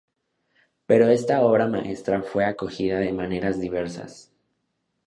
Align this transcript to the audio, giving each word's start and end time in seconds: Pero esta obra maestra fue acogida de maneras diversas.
Pero 0.87 1.09
esta 1.09 1.43
obra 1.43 1.67
maestra 1.67 2.23
fue 2.23 2.43
acogida 2.45 2.97
de 2.97 3.13
maneras 3.13 3.59
diversas. 3.61 4.31